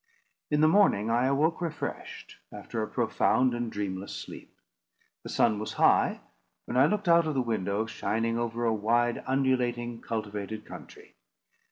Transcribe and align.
In 0.49 0.61
the 0.61 0.67
morning 0.67 1.11
I 1.11 1.27
awoke 1.27 1.61
refreshed, 1.61 2.37
after 2.51 2.81
a 2.81 2.87
profound 2.87 3.53
and 3.53 3.71
dreamless 3.71 4.11
sleep. 4.15 4.51
The 5.21 5.29
sun 5.29 5.59
was 5.59 5.73
high, 5.73 6.21
when 6.65 6.75
I 6.75 6.87
looked 6.87 7.07
out 7.07 7.27
of 7.27 7.35
the 7.35 7.41
window, 7.43 7.85
shining 7.85 8.35
over 8.35 8.65
a 8.65 8.73
wide, 8.73 9.23
undulating, 9.27 10.01
cultivated 10.01 10.65
country. 10.65 11.13